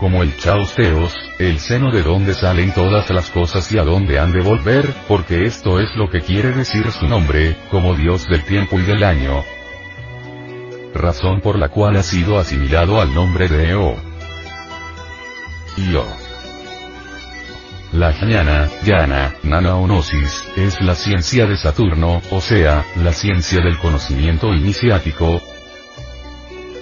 Como 0.00 0.24
el 0.24 0.36
Chaos 0.36 0.74
Theos, 0.74 1.14
el 1.38 1.60
seno 1.60 1.92
de 1.92 2.02
donde 2.02 2.34
salen 2.34 2.74
todas 2.74 3.08
las 3.10 3.30
cosas 3.30 3.70
y 3.70 3.78
a 3.78 3.84
dónde 3.84 4.18
han 4.18 4.32
de 4.32 4.42
volver, 4.42 4.92
porque 5.06 5.44
esto 5.44 5.78
es 5.78 5.94
lo 5.94 6.10
que 6.10 6.20
quiere 6.20 6.50
decir 6.50 6.90
su 6.90 7.06
nombre, 7.06 7.56
como 7.70 7.94
Dios 7.94 8.26
del 8.26 8.42
tiempo 8.42 8.80
y 8.80 8.82
del 8.82 9.04
año. 9.04 9.44
Razón 10.94 11.40
por 11.40 11.60
la 11.60 11.68
cual 11.68 11.94
ha 11.94 12.02
sido 12.02 12.40
asimilado 12.40 13.00
al 13.00 13.14
nombre 13.14 13.48
de 13.48 13.70
Eo. 13.70 13.96
Io. 15.76 16.23
La 17.94 18.12
jnana, 18.12 18.68
yana, 18.84 19.34
nanaonosis, 19.44 20.44
es 20.56 20.80
la 20.80 20.96
ciencia 20.96 21.46
de 21.46 21.56
Saturno, 21.56 22.20
o 22.32 22.40
sea, 22.40 22.84
la 22.96 23.12
ciencia 23.12 23.60
del 23.60 23.78
conocimiento 23.78 24.52
iniciático, 24.52 25.40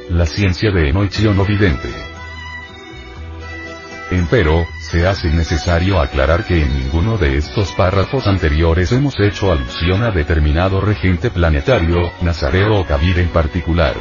la 0.09 0.25
ciencia 0.25 0.71
de 0.71 0.89
Enoichio 0.89 1.35
no 1.35 1.45
vidente. 1.45 1.91
Empero, 4.11 4.67
se 4.81 5.07
hace 5.07 5.29
necesario 5.31 6.01
aclarar 6.01 6.47
que 6.47 6.63
en 6.63 6.79
ninguno 6.79 7.19
de 7.19 7.37
estos 7.37 7.73
párrafos 7.73 8.27
anteriores 8.27 8.91
hemos 8.93 9.21
hecho 9.21 9.53
alusión 9.53 10.05
a 10.05 10.13
determinado 10.13 10.81
regente 10.81 11.29
planetario, 11.29 12.11
Nazareo 12.23 12.81
o 12.81 12.87
Kabir 12.87 13.19
en 13.19 13.29
particular. 13.29 13.97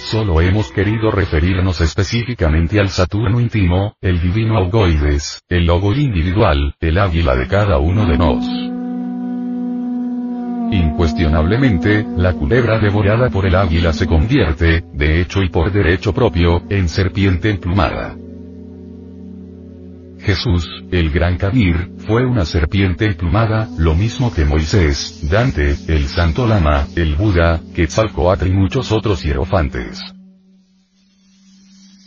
Solo 0.00 0.40
hemos 0.40 0.72
querido 0.72 1.10
referirnos 1.10 1.80
específicamente 1.82 2.80
al 2.80 2.88
Saturno 2.88 3.38
íntimo, 3.38 3.94
el 4.00 4.20
divino 4.20 4.56
Algoides, 4.56 5.42
el 5.48 5.66
logo 5.66 5.92
individual, 5.92 6.74
el 6.80 6.98
águila 6.98 7.36
de 7.36 7.46
cada 7.46 7.78
uno 7.78 8.06
de 8.06 8.18
nos. 8.18 8.44
Incuestionablemente, 10.72 12.06
la 12.16 12.32
culebra 12.32 12.78
devorada 12.78 13.28
por 13.28 13.46
el 13.46 13.54
águila 13.54 13.92
se 13.92 14.06
convierte, 14.06 14.82
de 14.94 15.20
hecho 15.20 15.42
y 15.42 15.50
por 15.50 15.70
derecho 15.70 16.14
propio, 16.14 16.62
en 16.70 16.88
serpiente 16.88 17.50
emplumada. 17.50 18.16
Jesús, 20.22 20.68
el 20.90 21.10
gran 21.10 21.36
Kabir, 21.36 21.92
fue 22.06 22.24
una 22.26 22.44
serpiente 22.44 23.06
emplumada, 23.06 23.68
lo 23.78 23.94
mismo 23.94 24.32
que 24.32 24.44
Moisés, 24.44 25.28
Dante, 25.30 25.76
el 25.88 26.06
Santo 26.06 26.46
Lama, 26.46 26.86
el 26.96 27.14
Buda, 27.14 27.60
Quetzalcoatl 27.74 28.46
y 28.46 28.52
muchos 28.52 28.92
otros 28.92 29.22
hierofantes. 29.22 30.00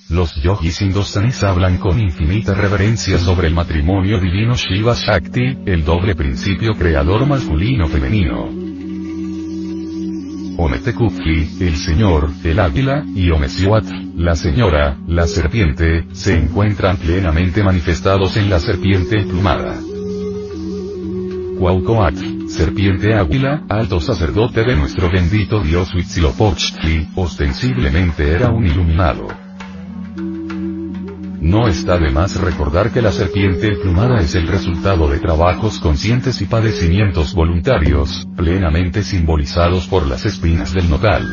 Los 0.09 0.35
yogis 0.35 0.81
indostanes 0.81 1.43
hablan 1.43 1.77
con 1.77 1.99
infinita 1.99 2.53
reverencia 2.53 3.17
sobre 3.17 3.47
el 3.47 3.53
matrimonio 3.53 4.19
divino 4.19 4.55
Shiva 4.55 4.93
Shakti, 4.93 5.57
el 5.65 5.83
doble 5.83 6.13
principio 6.13 6.73
creador 6.73 7.25
masculino-femenino. 7.25 8.62
Ometekuki, 10.57 11.57
el 11.61 11.75
señor, 11.75 12.29
el 12.43 12.59
águila, 12.59 13.03
y 13.15 13.31
Omesiwat, 13.31 13.85
la 14.15 14.35
señora, 14.35 14.97
la 15.07 15.27
serpiente, 15.27 16.05
se 16.11 16.37
encuentran 16.37 16.97
plenamente 16.97 17.63
manifestados 17.63 18.37
en 18.37 18.49
la 18.49 18.59
serpiente 18.59 19.19
emplumada. 19.19 19.75
Cuaucoatl, 21.59 22.49
serpiente 22.49 23.13
águila, 23.13 23.63
alto 23.69 23.99
sacerdote 23.99 24.63
de 24.63 24.75
nuestro 24.75 25.09
bendito 25.09 25.61
dios 25.61 25.93
Huitzilopochtli, 25.93 27.09
ostensiblemente 27.15 28.29
era 28.29 28.49
un 28.49 28.65
iluminado. 28.65 29.42
No 31.43 31.67
está 31.67 31.97
de 31.97 32.09
más 32.09 32.39
recordar 32.39 32.91
que 32.91 33.01
la 33.01 33.11
serpiente 33.11 33.67
emplumada 33.67 34.21
es 34.21 34.33
el 34.33 34.47
resultado 34.47 35.09
de 35.09 35.19
trabajos 35.19 35.77
conscientes 35.79 36.41
y 36.41 36.45
padecimientos 36.45 37.33
voluntarios, 37.33 38.25
plenamente 38.37 39.03
simbolizados 39.03 39.87
por 39.87 40.07
las 40.07 40.25
espinas 40.25 40.73
del 40.73 40.89
nopal. 40.89 41.27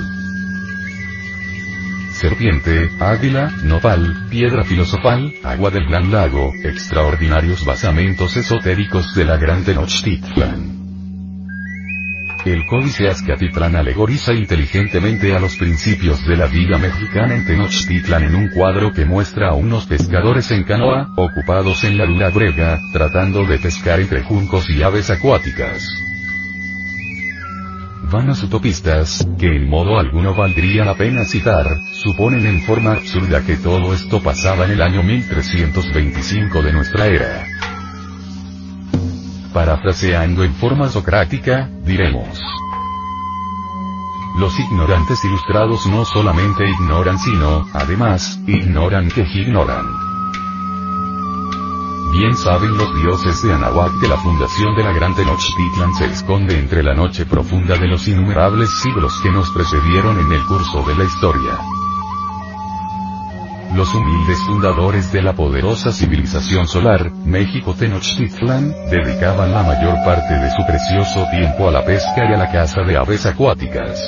Serpiente, 2.11 2.91
águila, 2.99 3.53
nopal, 3.63 4.27
piedra 4.29 4.65
filosofal, 4.65 5.33
agua 5.45 5.71
del 5.71 5.87
gran 5.87 6.11
lago, 6.11 6.53
extraordinarios 6.65 7.65
basamentos 7.65 8.37
esotéricos 8.37 9.15
de 9.15 9.25
la 9.25 9.37
gran 9.37 9.63
Tenochtitlan. 9.63 10.70
El 12.45 12.65
códice 12.67 13.07
Azcatitlán 13.07 13.77
alegoriza 13.77 14.33
inteligentemente 14.33 15.37
a 15.37 15.39
los 15.39 15.57
principios 15.57 16.27
de 16.27 16.39
la 16.39 16.47
vida 16.47 16.79
mexicana 16.79 17.35
en 17.35 17.45
Tenochtitlan 17.45 18.25
en 18.25 18.35
un 18.35 18.49
cuadro 18.49 18.93
que 18.93 19.05
muestra 19.05 19.51
a 19.51 19.55
unos 19.55 19.85
pescadores 19.85 20.51
en 20.51 20.65
canoa, 20.65 21.13
ocupados 21.17 21.85
en 21.85 21.99
la 21.99 22.07
luna 22.07 22.31
brega, 22.31 22.81
tratando 22.95 23.45
de 23.45 23.59
pescar 23.59 24.01
entre 24.01 24.23
juncos 24.23 24.71
y 24.71 24.83
aves 24.83 25.11
acuáticas. 25.11 25.87
vanas 28.11 28.43
utopistas, 28.43 29.25
que 29.39 29.47
en 29.47 29.69
modo 29.69 29.99
alguno 29.99 30.35
valdría 30.35 30.85
la 30.85 30.95
pena 30.95 31.25
citar, 31.25 31.79
suponen 31.93 32.47
en 32.47 32.63
forma 32.63 32.95
absurda 32.95 33.45
que 33.45 33.57
todo 33.57 33.93
esto 33.95 34.21
pasaba 34.23 34.65
en 34.65 34.73
el 34.73 34.83
año 34.83 35.03
1325 35.03 36.63
de 36.63 36.73
nuestra 36.73 37.07
era. 37.07 37.50
Parafraseando 39.53 40.45
en 40.45 40.55
forma 40.55 40.89
socrática, 40.89 41.69
diremos. 41.85 42.41
Los 44.39 44.59
ignorantes 44.61 45.25
ilustrados 45.25 45.87
no 45.87 46.05
solamente 46.05 46.69
ignoran 46.69 47.19
sino, 47.19 47.67
además, 47.73 48.39
ignoran 48.47 49.11
que 49.11 49.23
ignoran. 49.23 49.87
Bien 52.13 52.37
saben 52.37 52.77
los 52.77 52.95
dioses 53.03 53.43
de 53.43 53.53
Anahuac 53.53 53.93
que 54.01 54.09
la 54.09 54.17
fundación 54.19 54.77
de 54.77 54.85
la 54.85 54.93
gran 54.93 55.15
Tenochtitlan 55.15 55.95
se 55.95 56.07
esconde 56.07 56.59
entre 56.59 56.83
la 56.83 56.95
noche 56.95 57.27
profunda 57.27 57.77
de 57.77 57.89
los 57.89 58.07
innumerables 58.07 58.71
siglos 58.81 59.13
que 59.21 59.31
nos 59.31 59.51
precedieron 59.51 60.19
en 60.19 60.33
el 60.33 60.45
curso 60.47 60.83
de 60.87 60.95
la 60.97 61.05
historia. 61.05 61.59
Los 63.75 63.95
humildes 63.95 64.39
fundadores 64.47 65.13
de 65.13 65.23
la 65.23 65.33
poderosa 65.33 65.93
civilización 65.93 66.67
solar, 66.67 67.13
México 67.25 67.73
Tenochtitlan, 67.73 68.75
dedicaban 68.91 69.53
la 69.53 69.63
mayor 69.63 69.95
parte 70.05 70.35
de 70.35 70.51
su 70.51 70.67
precioso 70.67 71.25
tiempo 71.31 71.69
a 71.69 71.71
la 71.71 71.85
pesca 71.85 72.25
y 72.29 72.35
a 72.35 72.37
la 72.37 72.51
caza 72.51 72.83
de 72.83 72.97
aves 72.97 73.27
acuáticas. 73.27 74.01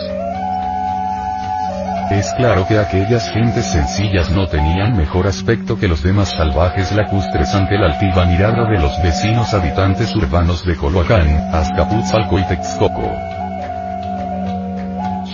Es 2.11 2.31
claro 2.37 2.67
que 2.67 2.77
aquellas 2.77 3.31
gentes 3.31 3.67
sencillas 3.67 4.31
no 4.31 4.49
tenían 4.49 4.97
mejor 4.97 5.29
aspecto 5.29 5.79
que 5.79 5.89
los 5.89 6.03
demás 6.03 6.31
salvajes 6.31 6.91
lacustres 6.93 7.55
ante 7.55 7.79
la 7.79 7.87
altiva 7.87 8.27
mirada 8.27 8.69
de 8.69 8.81
los 8.81 9.01
vecinos 9.01 9.55
habitantes 9.55 10.15
urbanos 10.17 10.65
de 10.67 10.77
Coloacán, 10.77 11.29
Azcapotzalco 11.55 12.39
y 12.39 12.45
Texcoco. 12.49 13.42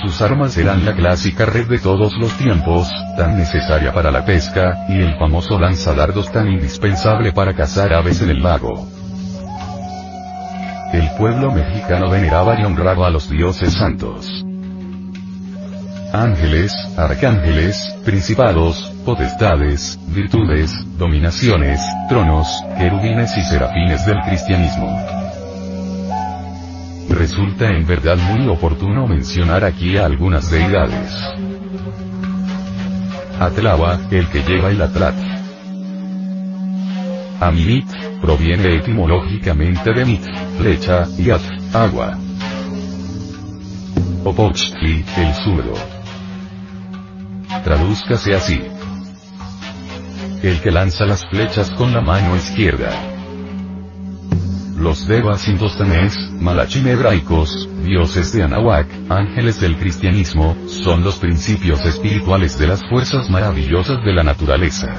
Sus 0.03 0.23
armas 0.23 0.57
eran 0.57 0.85
la 0.85 0.95
clásica 0.95 1.45
red 1.47 1.67
de 1.69 1.79
todos 1.79 2.15
los 2.19 2.33
tiempos, 2.39 2.89
tan 3.17 3.37
necesaria 3.37 3.93
para 3.93 4.11
la 4.11 4.25
pesca, 4.25 4.87
y 4.89 5.01
el 5.01 5.19
famoso 5.19 5.59
lanzadardos 5.59 6.31
tan 6.31 6.49
indispensable 6.49 7.33
para 7.33 7.55
cazar 7.55 7.93
aves 7.93 8.23
en 8.23 8.31
el 8.31 8.43
lago. 8.43 8.89
El 10.93 11.11
pueblo 11.19 11.53
mexicano 11.53 12.09
veneraba 12.09 12.59
y 12.59 12.65
honraba 12.65 13.09
a 13.09 13.11
los 13.11 13.29
dioses 13.29 13.75
santos 13.75 14.45
ángeles, 16.13 16.73
arcángeles, 16.97 17.97
principados, 18.05 18.93
potestades, 19.05 19.99
virtudes, 20.09 20.73
dominaciones, 20.97 21.81
tronos, 22.09 22.49
querubines 22.77 23.37
y 23.37 23.43
serafines 23.43 24.07
del 24.07 24.21
cristianismo. 24.23 25.28
Resulta 27.09 27.71
en 27.71 27.87
verdad 27.87 28.17
muy 28.17 28.47
oportuno 28.49 29.07
mencionar 29.07 29.65
aquí 29.65 29.97
a 29.97 30.05
algunas 30.05 30.51
deidades. 30.51 31.13
Atlawa, 33.41 34.01
el 34.11 34.29
que 34.29 34.43
lleva 34.43 34.71
el 34.71 34.83
Atlat. 34.83 35.15
Amit, 37.41 37.87
proviene 38.21 38.77
etimológicamente 38.77 39.93
de 39.93 40.05
mit, 40.05 40.23
flecha, 40.59 41.07
y 41.17 41.31
at, 41.31 41.41
agua. 41.73 42.19
Opochtli, 44.25 45.05
el 45.17 45.35
zurdo. 45.35 45.75
Tradúzcase 47.65 48.35
así. 48.35 48.61
El 50.43 50.61
que 50.61 50.71
lanza 50.71 51.07
las 51.07 51.25
flechas 51.31 51.71
con 51.71 51.93
la 51.93 52.01
mano 52.01 52.37
izquierda. 52.37 53.18
Los 54.79 55.09
devas 55.09 55.49
indostanés, 55.49 56.17
malachim 56.41 56.87
hebraicos, 56.87 57.69
dioses 57.83 58.33
de 58.33 58.45
Anahuac, 58.45 58.87
ángeles 59.09 59.61
del 59.61 59.77
cristianismo, 59.77 60.57
son 60.69 61.03
los 61.03 61.17
principios 61.17 61.85
espirituales 61.85 62.57
de 62.61 62.69
las 62.69 62.89
fuerzas 62.89 63.29
maravillosas 63.29 64.05
de 64.05 64.13
la 64.13 64.23
naturaleza. 64.23 64.95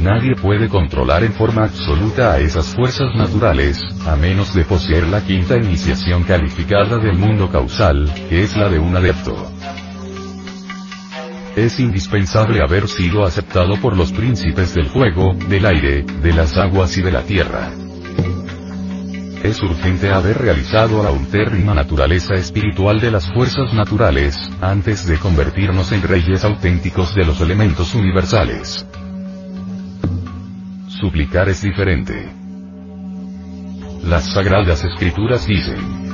Nadie 0.00 0.34
puede 0.34 0.70
controlar 0.70 1.24
en 1.24 1.34
forma 1.34 1.64
absoluta 1.64 2.32
a 2.32 2.38
esas 2.38 2.74
fuerzas 2.74 3.14
naturales, 3.14 3.78
a 4.06 4.16
menos 4.16 4.54
de 4.54 4.64
poseer 4.64 5.06
la 5.06 5.20
quinta 5.20 5.58
iniciación 5.58 6.22
calificada 6.22 6.96
del 6.96 7.18
mundo 7.18 7.50
causal, 7.50 8.10
que 8.30 8.44
es 8.44 8.56
la 8.56 8.70
de 8.70 8.78
un 8.78 8.96
adepto 8.96 9.57
es 11.64 11.80
indispensable 11.80 12.62
haber 12.62 12.88
sido 12.88 13.24
aceptado 13.24 13.76
por 13.80 13.96
los 13.96 14.12
príncipes 14.12 14.74
del 14.74 14.86
fuego, 14.86 15.34
del 15.48 15.66
aire, 15.66 16.02
de 16.02 16.32
las 16.32 16.56
aguas 16.56 16.96
y 16.96 17.02
de 17.02 17.12
la 17.12 17.22
tierra. 17.22 17.70
Es 19.42 19.62
urgente 19.62 20.10
haber 20.10 20.38
realizado 20.38 21.02
la 21.02 21.10
ultérrima 21.10 21.72
naturaleza 21.72 22.34
espiritual 22.34 23.00
de 23.00 23.10
las 23.10 23.32
fuerzas 23.32 23.72
naturales, 23.72 24.36
antes 24.60 25.06
de 25.06 25.16
convertirnos 25.18 25.92
en 25.92 26.02
reyes 26.02 26.44
auténticos 26.44 27.14
de 27.14 27.24
los 27.24 27.40
elementos 27.40 27.94
universales. 27.94 28.84
Suplicar 30.88 31.48
es 31.48 31.62
diferente. 31.62 32.32
Las 34.02 34.32
sagradas 34.32 34.84
escrituras 34.84 35.46
dicen, 35.46 36.08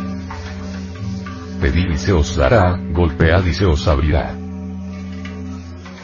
Pedid 1.61 1.93
y 1.93 1.97
se 1.97 2.13
os 2.13 2.37
dará, 2.37 2.79
golpead 2.93 3.45
y 3.47 3.55
se 3.55 3.65
os 3.65 3.89
abrirá. 3.89 4.44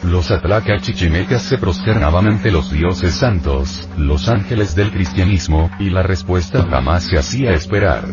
Los 0.03 0.31
Atlaca 0.31 0.79
chichimecas 0.79 1.43
se 1.43 1.59
prosternaban 1.59 2.27
ante 2.27 2.51
los 2.51 2.71
dioses 2.71 3.13
santos, 3.13 3.87
los 3.97 4.29
ángeles 4.29 4.75
del 4.75 4.91
cristianismo, 4.91 5.69
y 5.79 5.91
la 5.91 6.01
respuesta 6.01 6.65
jamás 6.67 7.03
se 7.03 7.19
hacía 7.19 7.51
esperar. 7.51 8.05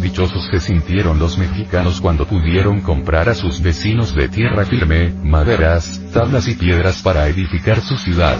Dichosos 0.00 0.48
se 0.50 0.60
sintieron 0.60 1.18
los 1.18 1.38
mexicanos 1.38 2.00
cuando 2.00 2.26
pudieron 2.26 2.80
comprar 2.80 3.28
a 3.28 3.34
sus 3.34 3.62
vecinos 3.62 4.14
de 4.14 4.28
tierra 4.28 4.64
firme, 4.64 5.10
maderas, 5.22 6.00
tablas 6.12 6.48
y 6.48 6.54
piedras 6.54 7.02
para 7.02 7.28
edificar 7.28 7.80
su 7.80 7.96
ciudad. 7.96 8.38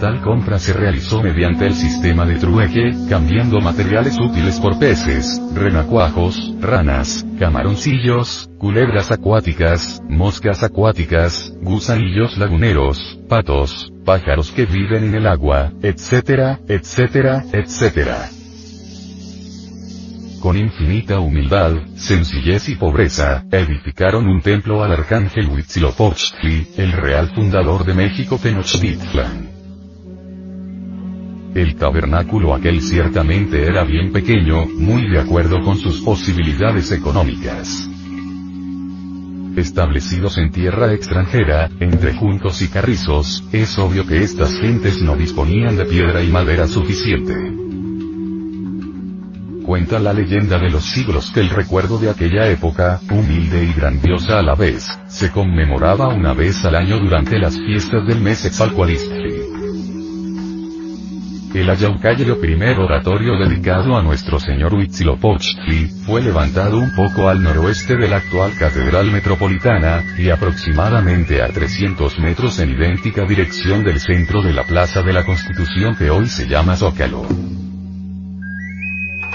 Tal 0.00 0.20
compra 0.20 0.60
se 0.60 0.72
realizó 0.72 1.20
mediante 1.22 1.66
el 1.66 1.74
sistema 1.74 2.24
de 2.24 2.36
trueque, 2.36 2.94
cambiando 3.08 3.60
materiales 3.60 4.16
útiles 4.20 4.60
por 4.60 4.78
peces, 4.78 5.42
renacuajos, 5.54 6.54
ranas, 6.60 7.26
camaroncillos, 7.36 8.48
culebras 8.58 9.10
acuáticas, 9.10 10.00
moscas 10.08 10.62
acuáticas, 10.62 11.52
gusanillos 11.62 12.38
laguneros, 12.38 13.18
patos, 13.28 13.92
pájaros 14.04 14.52
que 14.52 14.66
viven 14.66 15.02
en 15.02 15.16
el 15.16 15.26
agua, 15.26 15.72
etcétera, 15.82 16.60
etcétera, 16.68 17.44
etcétera. 17.52 18.28
Con 20.40 20.56
infinita 20.56 21.18
humildad, 21.18 21.72
sencillez 21.96 22.68
y 22.68 22.76
pobreza, 22.76 23.44
edificaron 23.50 24.28
un 24.28 24.40
templo 24.42 24.84
al 24.84 24.92
arcángel 24.92 25.48
Huitzilopochtli, 25.48 26.68
el 26.76 26.92
real 26.92 27.34
fundador 27.34 27.84
de 27.84 27.94
México 27.94 28.38
Tenochtitlan. 28.40 29.57
El 31.54 31.76
tabernáculo 31.76 32.54
aquel 32.54 32.82
ciertamente 32.82 33.64
era 33.64 33.84
bien 33.84 34.12
pequeño, 34.12 34.66
muy 34.66 35.08
de 35.08 35.18
acuerdo 35.18 35.62
con 35.62 35.76
sus 35.78 36.02
posibilidades 36.02 36.92
económicas. 36.92 37.88
Establecidos 39.56 40.38
en 40.38 40.52
tierra 40.52 40.92
extranjera, 40.92 41.68
entre 41.80 42.14
juncos 42.14 42.62
y 42.62 42.68
carrizos, 42.68 43.42
es 43.50 43.76
obvio 43.78 44.06
que 44.06 44.22
estas 44.22 44.52
gentes 44.60 45.02
no 45.02 45.16
disponían 45.16 45.76
de 45.76 45.84
piedra 45.86 46.22
y 46.22 46.28
madera 46.28 46.68
suficiente. 46.68 47.34
Cuenta 49.64 49.98
la 49.98 50.12
leyenda 50.12 50.58
de 50.58 50.70
los 50.70 50.84
siglos 50.84 51.30
que 51.32 51.40
el 51.40 51.50
recuerdo 51.50 51.98
de 51.98 52.10
aquella 52.10 52.48
época, 52.48 53.00
humilde 53.10 53.64
y 53.64 53.72
grandiosa 53.72 54.38
a 54.38 54.42
la 54.42 54.54
vez, 54.54 54.86
se 55.08 55.30
conmemoraba 55.30 56.08
una 56.08 56.34
vez 56.34 56.64
al 56.64 56.76
año 56.76 56.98
durante 56.98 57.38
las 57.38 57.56
fiestas 57.58 58.06
del 58.06 58.20
mes 58.20 58.44
Exalcoalistli. 58.44 59.57
El 61.54 61.70
Ayaucayo 61.70 62.38
primer 62.38 62.78
oratorio 62.78 63.38
dedicado 63.38 63.96
a 63.96 64.02
nuestro 64.02 64.38
señor 64.38 64.74
Huitzilopochtli, 64.74 65.86
fue 66.04 66.20
levantado 66.20 66.78
un 66.78 66.94
poco 66.94 67.28
al 67.28 67.42
noroeste 67.42 67.96
de 67.96 68.06
la 68.06 68.18
actual 68.18 68.52
Catedral 68.58 69.10
Metropolitana, 69.10 70.04
y 70.18 70.28
aproximadamente 70.28 71.42
a 71.42 71.48
300 71.48 72.18
metros 72.18 72.58
en 72.58 72.70
idéntica 72.72 73.24
dirección 73.24 73.82
del 73.82 73.98
centro 73.98 74.42
de 74.42 74.52
la 74.52 74.64
Plaza 74.64 75.02
de 75.02 75.14
la 75.14 75.24
Constitución 75.24 75.96
que 75.96 76.10
hoy 76.10 76.26
se 76.26 76.46
llama 76.46 76.76
Zócalo. 76.76 77.26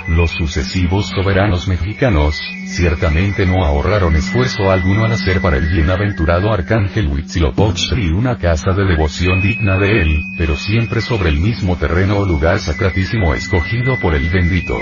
Los 0.07 0.31
sucesivos 0.31 1.07
soberanos 1.07 1.69
mexicanos, 1.69 2.37
ciertamente 2.65 3.45
no 3.45 3.63
ahorraron 3.63 4.17
esfuerzo 4.17 4.69
alguno 4.69 5.05
al 5.05 5.13
hacer 5.13 5.39
para 5.39 5.55
el 5.55 5.69
bienaventurado 5.69 6.51
arcángel 6.51 7.07
Huitzilopochtli 7.07 8.11
una 8.11 8.37
casa 8.37 8.71
de 8.73 8.83
devoción 8.83 9.41
digna 9.41 9.77
de 9.77 10.01
él, 10.01 10.21
pero 10.37 10.57
siempre 10.57 10.99
sobre 10.99 11.29
el 11.29 11.39
mismo 11.39 11.77
terreno 11.77 12.17
o 12.17 12.25
lugar 12.25 12.59
sacratísimo 12.59 13.33
escogido 13.33 13.97
por 13.97 14.13
el 14.13 14.29
bendito. 14.29 14.77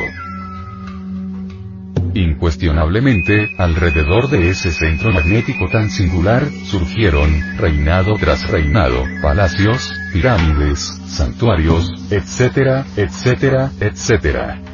Incuestionablemente, 2.15 3.51
alrededor 3.59 4.27
de 4.27 4.49
ese 4.49 4.71
centro 4.71 5.11
magnético 5.11 5.69
tan 5.69 5.91
singular, 5.91 6.45
surgieron, 6.65 7.57
reinado 7.57 8.15
tras 8.15 8.49
reinado, 8.49 9.05
palacios, 9.21 9.93
pirámides, 10.11 10.79
santuarios, 11.05 11.93
etcétera, 12.11 12.85
etcétera, 12.97 13.71
etcétera. 13.79 14.70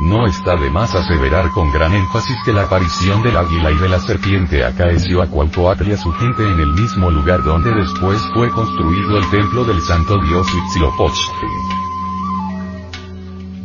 No 0.00 0.26
está 0.26 0.54
de 0.54 0.70
más 0.70 0.94
aseverar 0.94 1.50
con 1.50 1.72
gran 1.72 1.92
énfasis 1.92 2.36
que 2.44 2.52
la 2.52 2.62
aparición 2.62 3.20
del 3.22 3.36
águila 3.36 3.72
y 3.72 3.76
de 3.78 3.88
la 3.88 3.98
serpiente 3.98 4.64
acaeció 4.64 5.22
a 5.22 5.26
Cuauhtémoc 5.26 5.82
y 5.88 5.92
a 5.92 5.96
su 5.96 6.12
gente 6.12 6.48
en 6.48 6.60
el 6.60 6.72
mismo 6.72 7.10
lugar 7.10 7.42
donde 7.42 7.74
después 7.74 8.22
fue 8.32 8.48
construido 8.50 9.18
el 9.18 9.28
templo 9.30 9.64
del 9.64 9.80
santo 9.80 10.18
dios 10.20 10.46
Huitzilopochtli. 10.54 11.48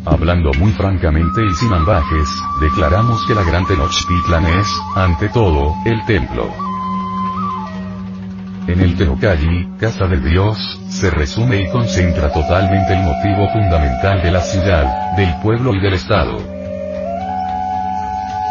Hablando 0.06 0.52
muy 0.58 0.72
francamente 0.72 1.46
y 1.46 1.54
sin 1.54 1.72
ambajes, 1.72 2.28
declaramos 2.60 3.24
que 3.28 3.36
la 3.36 3.44
gran 3.44 3.66
Tenochtitlan 3.68 4.46
es, 4.46 4.68
ante 4.96 5.30
todo, 5.30 5.74
el 5.86 6.04
templo. 6.06 6.73
En 8.74 8.82
el 8.82 8.98
Teocalli, 8.98 9.70
Casa 9.80 10.08
de 10.08 10.20
Dios, 10.20 10.58
se 10.90 11.12
resume 11.12 11.62
y 11.62 11.70
concentra 11.70 12.34
totalmente 12.34 12.94
el 12.94 13.04
motivo 13.04 13.48
fundamental 13.54 14.24
de 14.24 14.32
la 14.32 14.42
ciudad, 14.42 15.16
del 15.16 15.32
pueblo 15.44 15.76
y 15.76 15.80
del 15.80 15.94
Estado. 15.94 16.40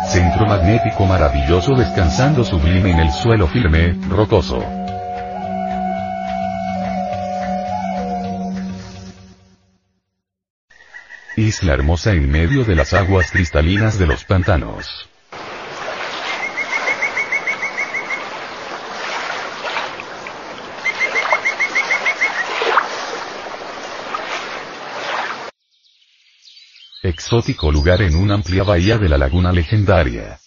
Centro 0.06 0.46
magnético 0.46 1.06
maravilloso 1.06 1.74
descansando 1.74 2.44
sublime 2.44 2.92
en 2.92 3.00
el 3.00 3.10
suelo 3.10 3.48
firme, 3.48 3.98
rocoso. 4.08 4.64
Isla 11.36 11.72
hermosa 11.72 12.12
en 12.12 12.30
medio 12.30 12.64
de 12.64 12.76
las 12.76 12.94
aguas 12.94 13.32
cristalinas 13.32 13.98
de 13.98 14.06
los 14.06 14.24
pantanos. 14.24 15.11
Exótico 27.04 27.72
lugar 27.72 28.00
en 28.00 28.14
una 28.14 28.34
amplia 28.34 28.62
bahía 28.62 28.96
de 28.96 29.08
la 29.08 29.18
laguna 29.18 29.50
legendaria. 29.50 30.38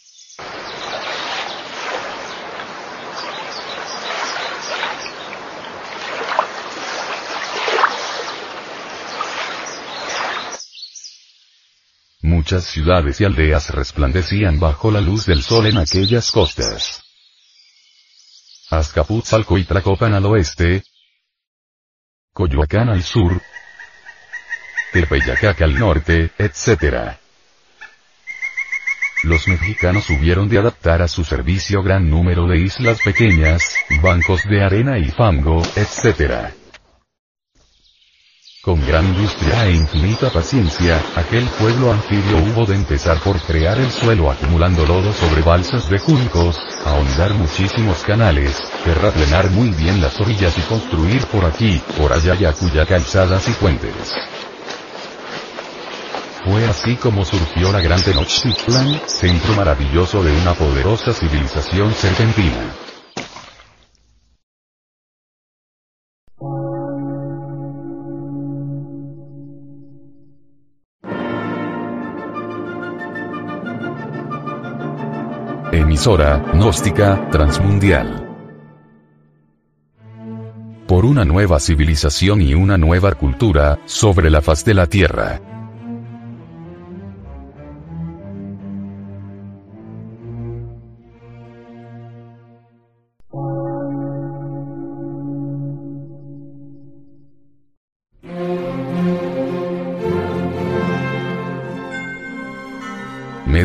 Muchas 12.22 12.64
ciudades 12.64 13.20
y 13.20 13.26
aldeas 13.26 13.72
resplandecían 13.72 14.58
bajo 14.58 14.92
la 14.92 15.02
luz 15.02 15.26
del 15.26 15.44
sol 15.44 15.68
en 15.68 15.78
aquellas 15.78 16.32
costas. 16.32 17.04
Azcapotzalco 18.70 19.58
y 19.58 19.66
Tlacopan 19.66 20.14
al 20.14 20.26
oeste, 20.26 20.86
Coyoacán 22.32 22.88
al 22.88 23.04
sur, 23.04 23.42
Tepeyacac 24.96 25.62
al 25.62 25.78
norte, 25.78 26.32
etc. 26.38 27.18
Los 29.24 29.46
mexicanos 29.50 30.10
hubieron 30.10 30.48
de 30.48 30.58
adaptar 30.58 31.02
a 31.02 31.10
su 31.10 31.26
servicio 31.26 31.84
gran 31.84 32.10
número 32.10 32.48
de 32.48 32.60
islas 32.60 33.02
pequeñas, 33.04 33.76
bancos 34.02 34.46
de 34.50 34.64
arena 34.64 34.98
y 34.98 35.12
fango, 35.12 35.62
etc. 35.76 36.54
Con 38.62 38.88
gran 38.88 39.06
industria 39.08 39.66
e 39.66 39.76
infinita 39.76 40.30
paciencia, 40.30 40.98
aquel 41.18 41.44
pueblo 41.60 41.92
anfibio 41.92 42.38
hubo 42.38 42.66
de 42.66 42.76
empezar 42.76 43.20
por 43.20 43.38
crear 43.42 43.78
el 43.78 43.92
suelo 43.92 44.32
acumulando 44.32 44.86
lodo 44.86 45.12
sobre 45.12 45.42
balsas 45.42 45.90
de 45.90 46.00
juncos, 46.00 46.58
ahondar 46.86 47.34
muchísimos 47.34 48.02
canales, 48.04 48.64
terraplenar 48.86 49.52
muy 49.52 49.72
bien 49.72 50.00
las 50.00 50.18
orillas 50.22 50.58
y 50.58 50.62
construir 50.62 51.26
por 51.26 51.44
aquí, 51.44 51.82
por 51.98 52.14
allá 52.14 52.34
y 52.40 52.46
acuya 52.46 52.86
calzadas 52.86 53.50
y 53.50 53.52
puentes. 53.56 54.16
Fue 56.46 56.64
así 56.68 56.96
como 56.98 57.26
surgió 57.26 57.72
la 57.72 57.82
Gran 57.82 58.00
Tenochtitlan, 58.04 59.02
centro 59.08 59.56
maravilloso 59.56 60.24
de 60.24 60.32
una 60.32 60.54
poderosa 60.54 61.12
civilización 61.12 61.92
serpentina. 61.92 62.72
Emisora, 75.72 76.46
gnóstica, 76.54 77.28
transmundial. 77.32 78.22
Por 80.88 81.06
una 81.06 81.26
nueva 81.26 81.60
civilización 81.60 82.44
y 82.44 82.54
una 82.54 82.78
nueva 82.78 83.14
cultura, 83.16 83.80
sobre 83.86 84.30
la 84.30 84.44
faz 84.44 84.64
de 84.64 84.76
la 84.76 84.86
Tierra. 84.86 85.55